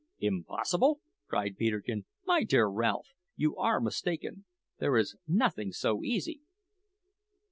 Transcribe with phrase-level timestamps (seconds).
[0.17, 2.05] "Impossible?" cried Peterkin.
[2.25, 4.45] "My dear Ralph, you are mistaken;
[4.79, 6.39] there is nothing so easy."